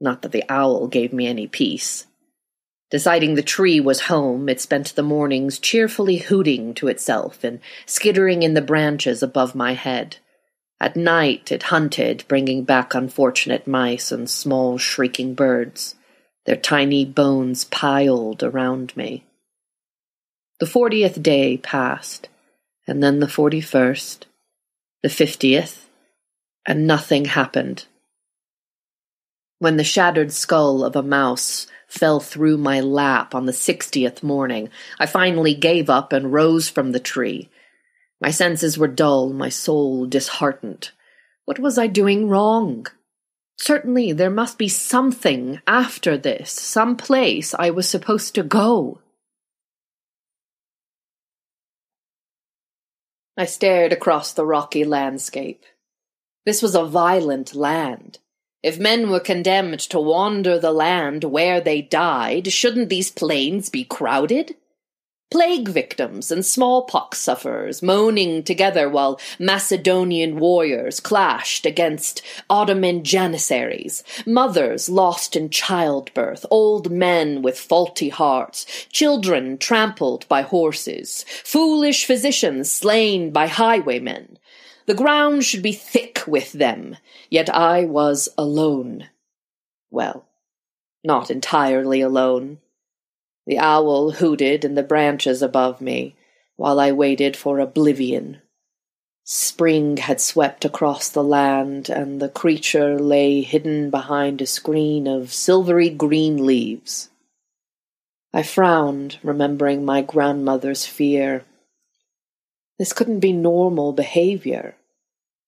[0.03, 2.07] Not that the owl gave me any peace.
[2.91, 8.43] Deciding the tree was home, it spent the mornings cheerfully hooting to itself and skittering
[8.43, 10.17] in the branches above my head.
[10.81, 15.95] At night it hunted, bringing back unfortunate mice and small shrieking birds,
[16.47, 19.25] their tiny bones piled around me.
[20.59, 22.29] The fortieth day passed,
[22.89, 24.27] and then the forty first,
[25.05, 25.89] the fiftieth,
[26.67, 27.87] and nothing happened.
[29.63, 34.71] When the shattered skull of a mouse fell through my lap on the sixtieth morning,
[34.99, 37.49] I finally gave up and rose from the tree.
[38.21, 40.91] My senses were dull, my soul disheartened.
[41.45, 42.89] What was I doing wrong?
[43.57, 48.99] Certainly there must be something after this, some place I was supposed to go.
[53.37, 55.63] I stared across the rocky landscape.
[56.45, 58.19] This was a violent land.
[58.63, 63.83] If men were condemned to wander the land where they died, shouldn't these plains be
[63.83, 64.55] crowded?
[65.33, 72.21] Plague victims and smallpox sufferers moaning together while Macedonian warriors clashed against
[72.51, 81.25] Ottoman janissaries, mothers lost in childbirth, old men with faulty hearts, children trampled by horses,
[81.43, 84.39] foolish physicians slain by highwaymen,
[84.87, 86.97] the ground should be thick with them,
[87.31, 89.09] yet I was alone.
[89.91, 90.25] Well,
[91.05, 92.59] not entirely alone.
[93.47, 96.15] The owl hooted in the branches above me,
[96.57, 98.41] while I waited for oblivion.
[99.25, 105.33] Spring had swept across the land, and the creature lay hidden behind a screen of
[105.33, 107.11] silvery green leaves.
[108.33, 111.45] I frowned, remembering my grandmother's fear
[112.83, 114.75] this couldn't be normal behavior.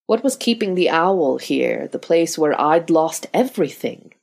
[0.07, 4.13] What was keeping the owl here, the place where I'd lost everything?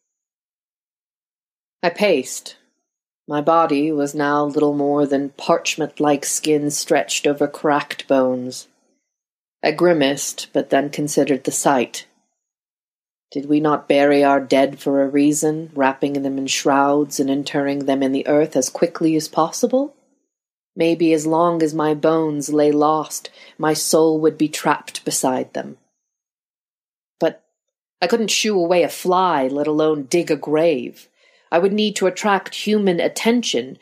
[1.82, 2.56] I paced.
[3.26, 8.68] My body was now little more than parchment like skin stretched over cracked bones.
[9.62, 12.06] I grimaced, but then considered the sight.
[13.32, 17.86] Did we not bury our dead for a reason, wrapping them in shrouds and interring
[17.86, 19.94] them in the earth as quickly as possible?
[20.74, 25.76] Maybe as long as my bones lay lost, my soul would be trapped beside them.
[27.20, 27.42] But
[28.00, 31.08] I couldn't shoo away a fly, let alone dig a grave.
[31.50, 33.78] I would need to attract human attention.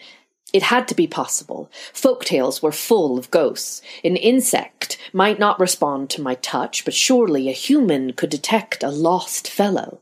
[0.52, 1.70] It had to be possible.
[1.92, 3.82] Folk tales were full of ghosts.
[4.02, 8.90] An insect might not respond to my touch, but surely a human could detect a
[8.90, 10.00] lost fellow.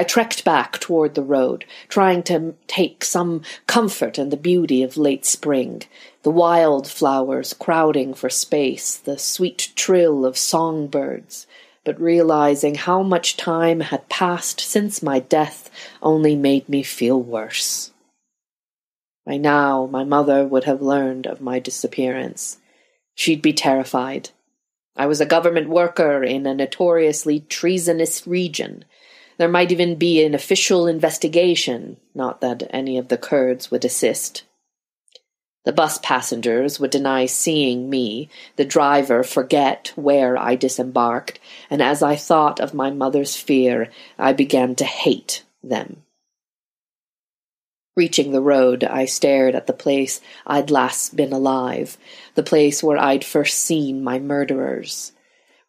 [0.00, 4.96] I trekked back toward the road, trying to take some comfort in the beauty of
[4.96, 5.82] late spring,
[6.22, 11.46] the wild flowers crowding for space, the sweet trill of songbirds,
[11.84, 15.70] but realizing how much time had passed since my death
[16.00, 17.92] only made me feel worse.
[19.26, 22.56] By now, my mother would have learned of my disappearance.
[23.14, 24.30] She'd be terrified.
[24.96, 28.86] I was a government worker in a notoriously treasonous region.
[29.40, 34.42] There might even be an official investigation, not that any of the Kurds would assist.
[35.64, 42.02] The bus passengers would deny seeing me, the driver forget where I disembarked, and as
[42.02, 43.88] I thought of my mother's fear,
[44.18, 46.02] I began to hate them.
[47.96, 51.96] Reaching the road, I stared at the place I'd last been alive,
[52.34, 55.12] the place where I'd first seen my murderers.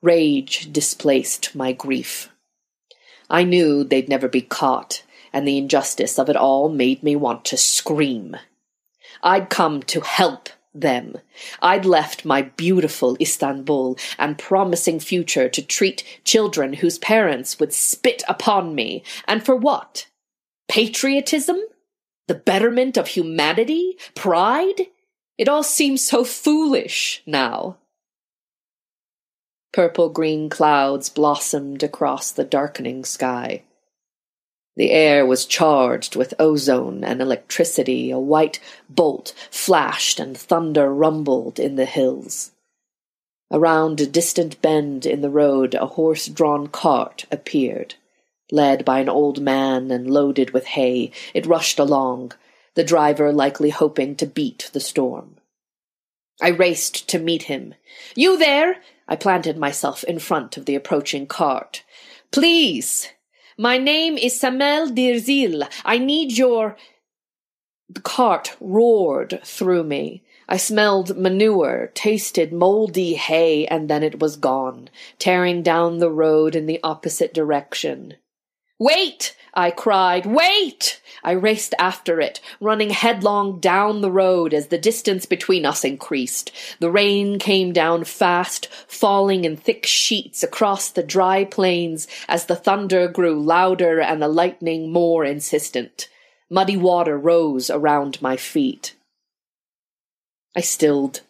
[0.02, 2.31] Rage displaced my grief.
[3.32, 7.46] I knew they'd never be caught, and the injustice of it all made me want
[7.46, 8.36] to scream.
[9.24, 11.18] I'd come to help them.
[11.62, 18.22] I'd left my beautiful Istanbul and promising future to treat children whose parents would spit
[18.28, 19.04] upon me.
[19.28, 20.08] And for what?
[20.68, 21.58] Patriotism?
[22.28, 23.98] The betterment of humanity?
[24.14, 24.88] Pride?
[25.38, 27.78] It all seems so foolish now.
[29.74, 33.64] Purple green clouds blossomed across the darkening sky.
[34.76, 38.12] The air was charged with ozone and electricity.
[38.12, 38.60] A white
[38.90, 42.52] bolt flashed and thunder rumbled in the hills.
[43.52, 47.96] Around a distant bend in the road, a horse drawn cart appeared.
[48.50, 52.34] Led by an old man and loaded with hay, it rushed along,
[52.76, 55.36] the driver likely hoping to beat the storm.
[56.42, 57.76] I raced to meet him.
[58.16, 58.82] You there?
[59.12, 61.84] I planted myself in front of the approaching cart.
[62.32, 63.10] Please!
[63.58, 65.68] My name is Samel Dirzil.
[65.84, 66.78] I need your.
[67.90, 70.24] The cart roared through me.
[70.48, 74.90] I smelled manure, tasted moldy hay, and then it was gone,
[75.20, 78.16] tearing down the road in the opposite direction.
[78.82, 79.36] Wait!
[79.54, 80.26] I cried.
[80.26, 81.00] Wait!
[81.24, 86.52] I raced after it, running headlong down the road as the distance between us increased.
[86.80, 92.56] The rain came down fast, falling in thick sheets across the dry plains as the
[92.56, 96.10] thunder grew louder and the lightning more insistent.
[96.50, 98.96] Muddy water rose around my feet.
[100.56, 101.22] I stilled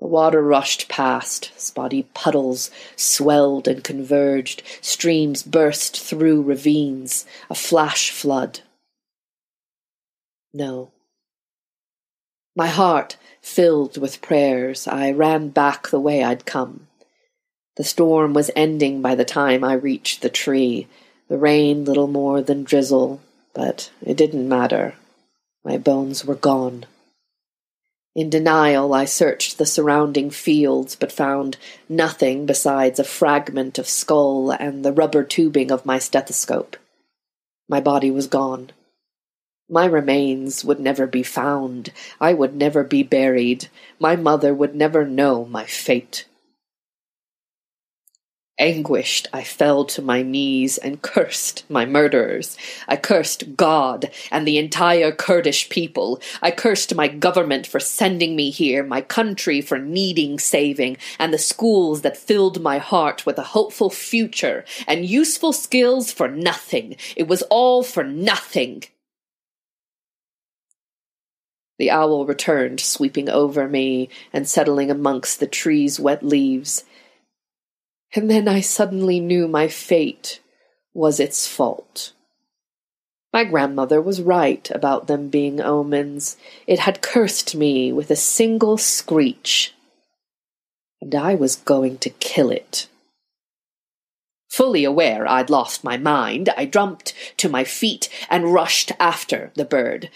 [0.00, 8.10] the water rushed past, spotty puddles swelled and converged, streams burst through ravines, a flash
[8.10, 8.60] flood.
[10.54, 10.90] No.
[12.56, 16.86] My heart filled with prayers, I ran back the way I'd come.
[17.76, 20.88] The storm was ending by the time I reached the tree,
[21.28, 23.20] the rain little more than drizzle,
[23.54, 24.94] but it didn't matter.
[25.62, 26.86] My bones were gone.
[28.14, 31.56] In denial, I searched the surrounding fields, but found
[31.88, 36.76] nothing besides a fragment of skull and the rubber tubing of my stethoscope.
[37.68, 38.72] My body was gone.
[39.68, 41.92] My remains would never be found.
[42.20, 43.68] I would never be buried.
[44.00, 46.24] My mother would never know my fate.
[48.60, 52.58] Anguished, I fell to my knees and cursed my murderers.
[52.86, 56.20] I cursed God and the entire Kurdish people.
[56.42, 61.38] I cursed my government for sending me here, my country for needing saving, and the
[61.38, 66.96] schools that filled my heart with a hopeful future and useful skills for nothing.
[67.16, 68.84] It was all for nothing.
[71.78, 76.84] The owl returned, sweeping over me and settling amongst the tree's wet leaves.
[78.14, 80.40] And then I suddenly knew my fate
[80.92, 82.12] was its fault.
[83.32, 86.36] My grandmother was right about them being omens.
[86.66, 89.72] It had cursed me with a single screech,
[91.00, 92.88] and I was going to kill it.
[94.48, 99.64] Fully aware I'd lost my mind, I jumped to my feet and rushed after the
[99.64, 100.10] bird.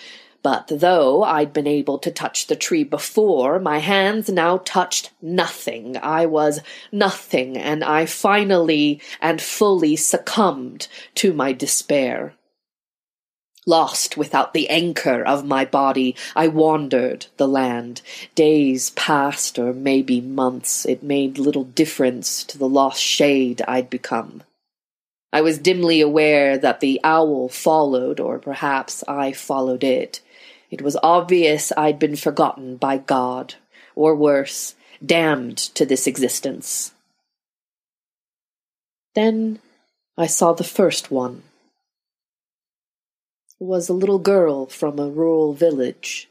[0.44, 5.96] But though I'd been able to touch the tree before, my hands now touched nothing.
[5.96, 6.60] I was
[6.92, 12.34] nothing, and I finally and fully succumbed to my despair.
[13.64, 18.02] Lost without the anchor of my body, I wandered the land.
[18.34, 20.84] Days passed, or maybe months.
[20.84, 24.42] It made little difference to the lost shade I'd become.
[25.32, 30.20] I was dimly aware that the owl followed, or perhaps I followed it.
[30.70, 33.54] It was obvious I'd been forgotten by God,
[33.94, 36.92] or worse, damned to this existence.
[39.14, 39.60] Then
[40.16, 41.42] I saw the first one.
[43.60, 46.28] It was a little girl from a rural village.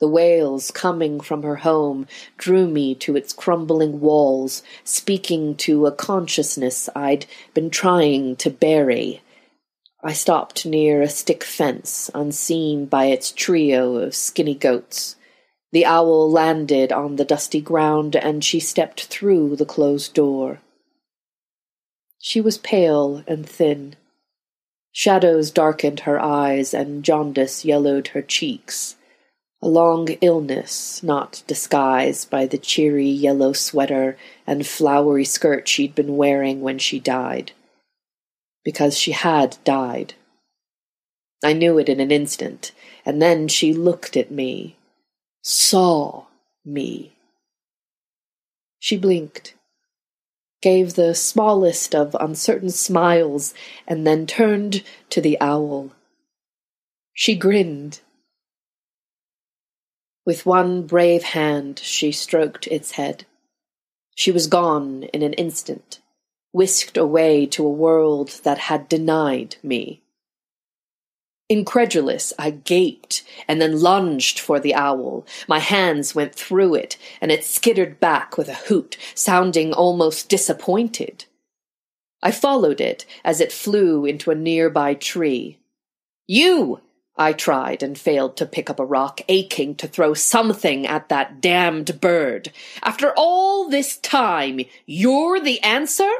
[0.00, 5.92] The wails coming from her home drew me to its crumbling walls, speaking to a
[5.92, 9.21] consciousness I'd been trying to bury.
[10.02, 15.16] I stopped near a stick fence, unseen by its trio of skinny goats.
[15.70, 20.60] The owl landed on the dusty ground, and she stepped through the closed door.
[22.18, 23.96] She was pale and thin.
[24.90, 28.96] Shadows darkened her eyes, and jaundice yellowed her cheeks
[29.62, 36.16] a long illness not disguised by the cheery yellow sweater and flowery skirt she'd been
[36.16, 37.52] wearing when she died.
[38.64, 40.14] Because she had died.
[41.42, 42.72] I knew it in an instant,
[43.04, 44.76] and then she looked at me,
[45.42, 46.26] saw
[46.64, 47.12] me.
[48.78, 49.54] She blinked,
[50.60, 53.54] gave the smallest of uncertain smiles,
[53.86, 55.90] and then turned to the owl.
[57.12, 58.00] She grinned
[60.24, 63.24] with one brave hand she stroked its head.
[64.14, 66.00] She was gone in an instant,
[66.52, 70.02] whisked away to a world that had denied me.
[71.48, 75.26] Incredulous, I gaped and then lunged for the owl.
[75.46, 81.26] My hands went through it, and it skittered back with a hoot, sounding almost disappointed.
[82.22, 85.58] I followed it as it flew into a nearby tree.
[86.26, 86.80] You!
[87.16, 91.42] I tried and failed to pick up a rock, aching to throw something at that
[91.42, 92.50] damned bird.
[92.82, 96.10] After all this time, you're the answer?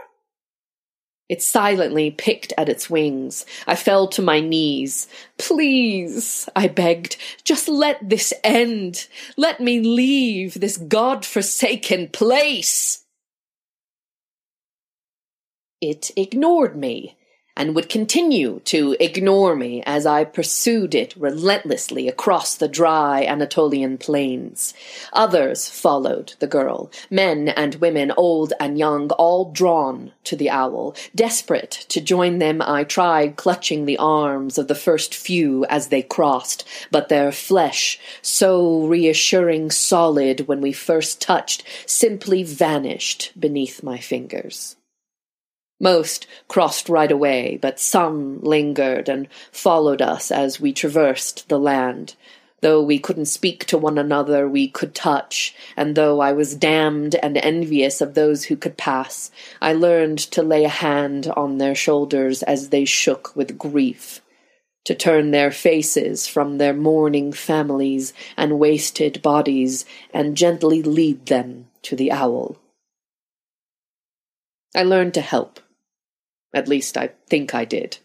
[1.32, 3.46] It silently picked at its wings.
[3.66, 5.08] I fell to my knees.
[5.38, 9.08] Please, I begged, just let this end.
[9.38, 13.06] Let me leave this god-forsaken place.
[15.80, 17.16] It ignored me
[17.56, 23.98] and would continue to ignore me as I pursued it relentlessly across the dry Anatolian
[23.98, 24.74] plains.
[25.12, 30.94] Others followed the girl, men and women, old and young, all drawn to the owl.
[31.14, 36.02] Desperate to join them, I tried clutching the arms of the first few as they
[36.02, 43.98] crossed, but their flesh, so reassuring solid when we first touched, simply vanished beneath my
[43.98, 44.76] fingers.
[45.82, 52.14] Most crossed right away, but some lingered and followed us as we traversed the land.
[52.60, 57.16] Though we couldn't speak to one another, we could touch, and though I was damned
[57.16, 61.74] and envious of those who could pass, I learned to lay a hand on their
[61.74, 64.22] shoulders as they shook with grief,
[64.84, 71.66] to turn their faces from their mourning families and wasted bodies, and gently lead them
[71.82, 72.56] to the owl.
[74.76, 75.58] I learned to help
[76.54, 77.98] at least I think I did.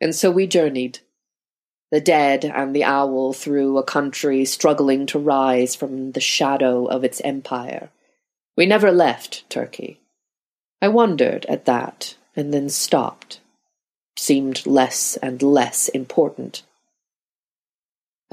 [0.00, 1.00] And so we journeyed,
[1.90, 7.04] the dead and the owl through a country struggling to rise from the shadow of
[7.04, 7.90] its empire.
[8.56, 10.00] We never left Turkey.
[10.80, 13.40] I wondered at that, and then stopped.
[14.16, 16.62] seemed less and less important.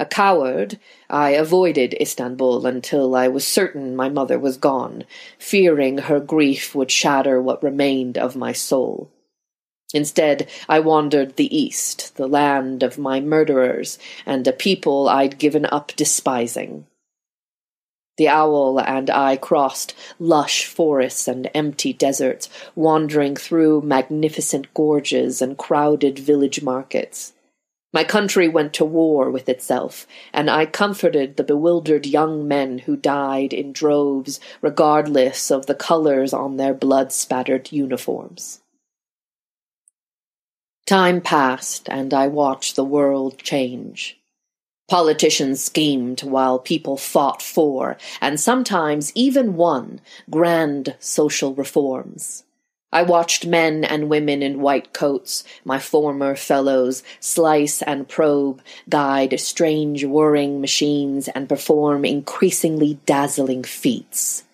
[0.00, 0.78] A coward,
[1.10, 5.04] I avoided Istanbul until I was certain my mother was gone,
[5.38, 9.10] fearing her grief would shatter what remained of my soul.
[9.92, 15.66] Instead, I wandered the east, the land of my murderers, and a people I'd given
[15.66, 16.86] up despising.
[18.18, 25.56] The owl and I crossed lush forests and empty deserts, wandering through magnificent gorges and
[25.56, 27.32] crowded village markets.
[27.92, 32.96] My country went to war with itself, and I comforted the bewildered young men who
[32.96, 38.60] died in droves, regardless of the colors on their blood spattered uniforms.
[40.86, 44.18] Time passed, and I watched the world change.
[44.88, 52.44] Politicians schemed while people fought for, and sometimes even won, grand social reforms.
[52.90, 59.38] I watched men and women in white coats, my former fellows, slice and probe, guide
[59.40, 64.44] strange whirring machines, and perform increasingly dazzling feats.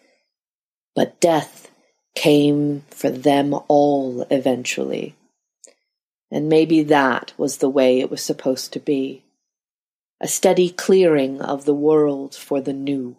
[0.97, 1.71] But death
[2.17, 5.15] came for them all eventually.
[6.31, 9.23] And maybe that was the way it was supposed to be.
[10.21, 13.17] A steady clearing of the world for the new.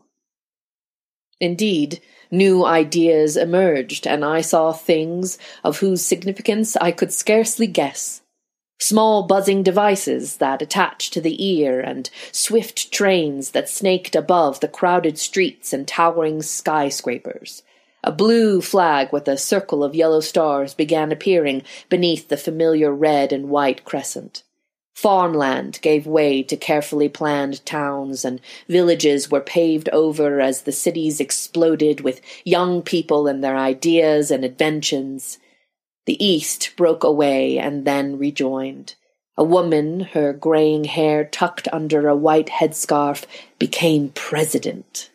[1.40, 8.22] Indeed, new ideas emerged, and I saw things of whose significance I could scarcely guess.
[8.80, 14.68] Small buzzing devices that attached to the ear, and swift trains that snaked above the
[14.68, 17.64] crowded streets and towering skyscrapers.
[18.04, 23.34] A blue flag with a circle of yellow stars began appearing beneath the familiar red
[23.34, 24.44] and white crescent.
[24.96, 28.40] Farmland gave way to carefully planned towns, and
[28.70, 34.46] villages were paved over as the cities exploded with young people and their ideas and
[34.46, 35.38] inventions.
[36.06, 38.96] The east broke away and then rejoined.
[39.38, 43.26] A woman, her graying hair tucked under a white headscarf,
[43.60, 45.10] became president.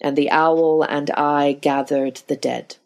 [0.00, 2.76] And the owl and I gathered the dead.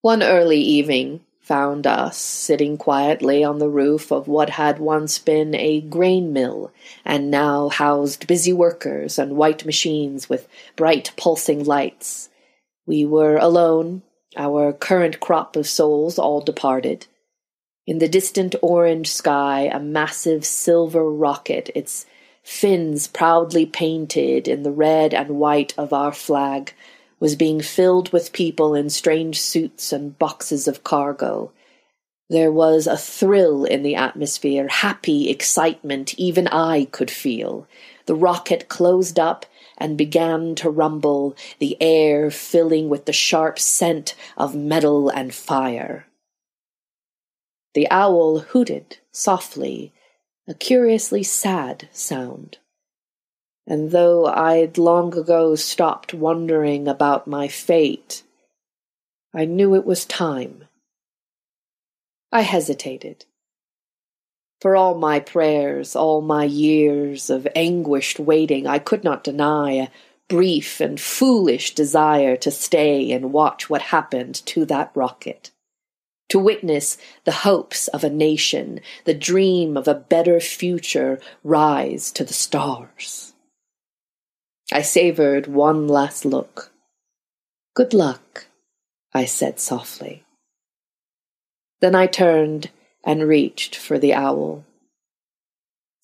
[0.00, 5.52] One early evening found us sitting quietly on the roof of what had once been
[5.56, 6.70] a grain mill
[7.04, 10.46] and now housed busy workers and white machines with
[10.76, 12.28] bright pulsing lights
[12.90, 14.02] we were alone,
[14.36, 17.06] our current crop of souls all departed.
[17.86, 22.06] In the distant orange sky, a massive silver rocket, its
[22.42, 26.74] fins proudly painted in the red and white of our flag,
[27.20, 31.52] was being filled with people in strange suits and boxes of cargo.
[32.30, 37.68] There was a thrill in the atmosphere, happy excitement even I could feel.
[38.06, 39.46] The rocket closed up
[39.76, 46.06] and began to rumble, the air filling with the sharp scent of metal and fire.
[47.74, 49.92] The owl hooted softly,
[50.48, 52.58] a curiously sad sound.
[53.70, 58.24] And though I'd long ago stopped wondering about my fate,
[59.32, 60.64] I knew it was time.
[62.32, 63.26] I hesitated.
[64.60, 69.88] For all my prayers, all my years of anguished waiting, I could not deny a
[70.26, 75.52] brief and foolish desire to stay and watch what happened to that rocket.
[76.30, 82.24] To witness the hopes of a nation, the dream of a better future rise to
[82.24, 83.29] the stars.
[84.72, 86.70] I savored one last look.
[87.74, 88.46] Good luck,
[89.12, 90.24] I said softly.
[91.80, 92.70] Then I turned
[93.04, 94.64] and reached for the owl.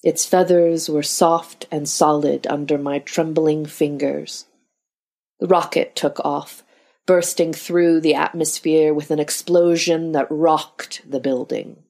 [0.02, 4.46] Its feathers were soft and solid under my trembling fingers.
[5.38, 6.64] The rocket took off,
[7.06, 11.84] bursting through the atmosphere with an explosion that rocked the building.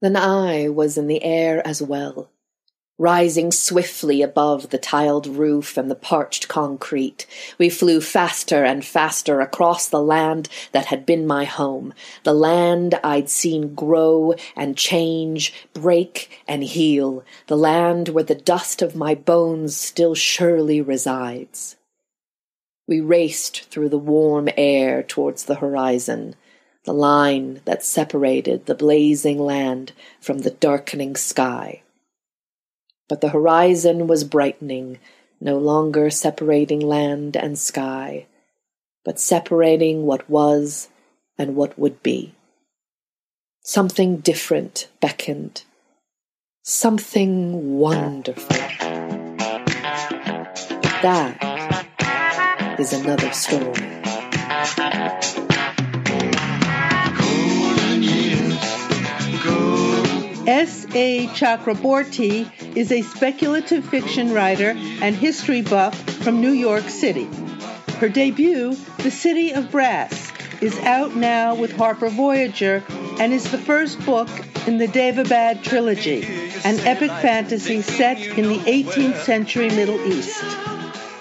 [0.00, 2.31] Then I was in the air as well,
[2.98, 7.26] Rising swiftly above the tiled roof and the parched concrete,
[7.58, 13.00] we flew faster and faster across the land that had been my home, the land
[13.02, 19.14] I'd seen grow and change, break and heal, the land where the dust of my
[19.14, 21.76] bones still surely resides.
[22.86, 26.36] We raced through the warm air towards the horizon,
[26.84, 31.82] the line that separated the blazing land from the darkening sky.
[33.08, 34.98] But the horizon was brightening,
[35.40, 38.26] no longer separating land and sky,
[39.04, 40.88] but separating what was
[41.36, 42.34] and what would be.
[43.62, 45.64] Something different beckoned,
[46.62, 48.56] something wonderful.
[51.02, 51.36] That
[52.78, 53.92] is another story.
[60.46, 60.86] S.
[60.92, 61.28] A.
[61.28, 67.28] Chakraborty is a speculative fiction writer and history buff from New York City.
[67.98, 72.82] Her debut, The City of Brass, is out now with Harper Voyager
[73.20, 74.28] and is the first book
[74.66, 76.24] in the Daevabad trilogy,
[76.64, 80.42] an epic fantasy set in the 18th century Middle East.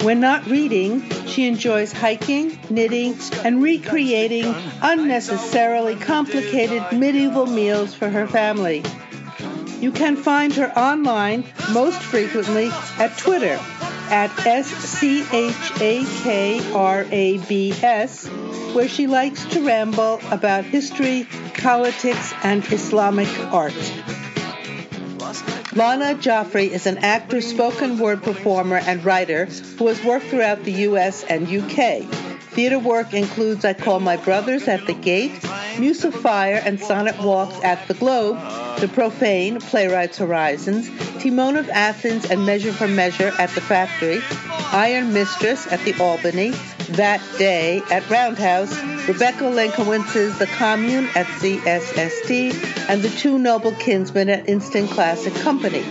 [0.01, 3.15] When not reading, she enjoys hiking, knitting,
[3.45, 4.51] and recreating
[4.81, 8.83] unnecessarily complicated medieval meals for her family.
[9.81, 12.69] You can find her online most frequently
[12.99, 13.59] at Twitter
[14.11, 15.15] at SCHAKRABS,
[18.75, 23.73] where she likes to ramble about history, politics, and Islamic art.
[25.73, 30.73] Lanna Joffrey is an actor, spoken word performer, and writer who has worked throughout the
[30.89, 31.23] U.S.
[31.23, 32.05] and U.K.
[32.51, 35.31] Theater work includes I Call My Brothers at the Gate,
[35.79, 38.35] Muse of Fire and Sonnet Walks at the Globe,
[38.81, 40.89] The Profane, Playwrights Horizons,
[41.23, 44.19] Timon of Athens and Measure for Measure at the Factory,
[44.73, 46.49] Iron Mistress at the Albany,
[46.89, 48.77] That Day at Roundhouse,
[49.07, 55.85] Rebecca Lenkiewicz's The Commune at CSST, and The Two Noble Kinsmen at Instant Classic Company.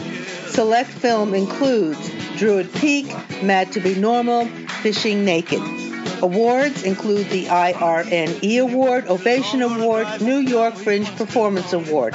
[0.49, 3.07] Select film includes Druid Peak,
[3.43, 4.45] Mad to Be Normal,
[4.83, 5.90] Fishing Naked.
[6.23, 12.15] Awards include the IRNE Award, Ovation Award, New York Fringe Performance Award.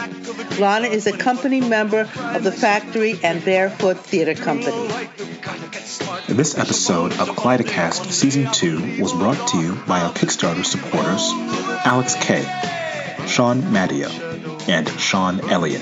[0.59, 4.87] Lanna is a company member of the Factory and Barefoot Theater Company.
[6.27, 11.31] This episode of Kaleidocast Season 2 was brought to you by our Kickstarter supporters
[11.85, 12.43] Alex K.,
[13.27, 14.09] Sean Madio,
[14.67, 15.81] and Sean Elliott.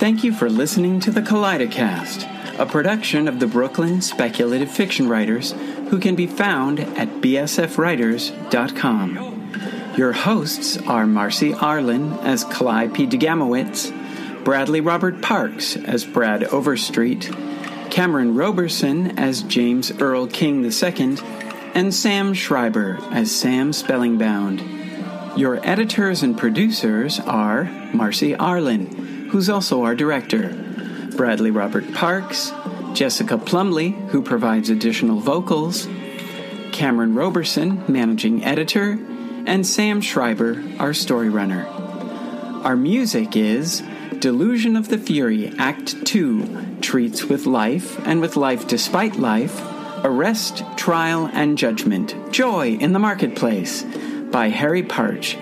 [0.00, 5.52] Thank you for listening to the Kaleidocast, a production of the Brooklyn speculative fiction writers
[5.90, 9.92] who can be found at bsfwriters.com.
[9.98, 17.30] Your hosts are Marcy Arlen as Calliope Degamowitz, Bradley Robert Parks as Brad Overstreet,
[17.90, 21.18] Cameron Roberson as James Earl King II,
[21.74, 25.36] and Sam Schreiber as Sam Spellingbound.
[25.36, 30.48] Your editors and producers are Marcy Arlen who's also our director,
[31.16, 32.52] Bradley Robert Parks,
[32.94, 35.86] Jessica Plumley, who provides additional vocals,
[36.72, 38.98] Cameron Roberson, managing editor,
[39.46, 41.66] and Sam Schreiber, our story runner.
[42.64, 43.82] Our music is
[44.18, 49.60] Delusion of the Fury, Act 2, Treats with Life and with Life Despite Life,
[50.04, 53.84] Arrest, Trial, and Judgment, Joy in the Marketplace
[54.30, 55.36] by Harry Partch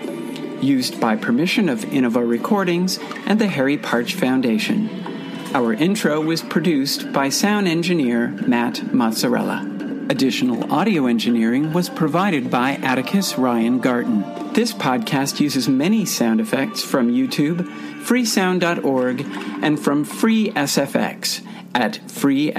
[0.63, 4.89] used by permission of Innova Recordings and the Harry Partch Foundation.
[5.55, 9.79] Our intro was produced by sound engineer Matt Mozzarella.
[10.11, 14.25] Additional audio engineering was provided by Atticus Ryan Garton.
[14.55, 17.61] This podcast uses many sound effects from YouTube,
[18.05, 19.21] freesound.org,
[19.63, 22.51] and from FreeSFX at freesfx.co.uk.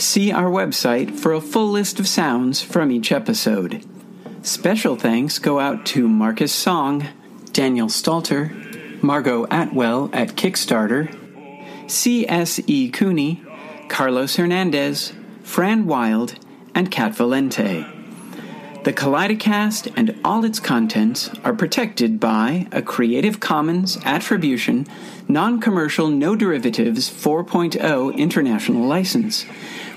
[0.00, 3.84] See our website for a full list of sounds from each episode.
[4.48, 7.06] Special thanks go out to Marcus Song,
[7.52, 11.14] Daniel Stalter, Margot Atwell at Kickstarter,
[11.86, 12.88] C.S.E.
[12.88, 13.42] Cooney,
[13.90, 16.36] Carlos Hernandez, Fran Wilde,
[16.74, 17.86] and Kat Valente.
[18.84, 24.86] The Kaleidocast and all its contents are protected by a Creative Commons Attribution,
[25.28, 29.42] Non Commercial No Derivatives 4.0 International License,